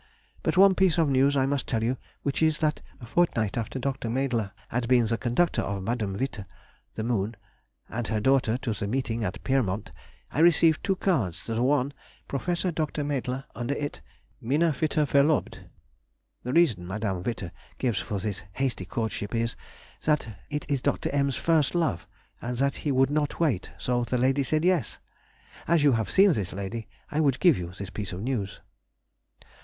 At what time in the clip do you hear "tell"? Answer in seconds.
1.67-1.83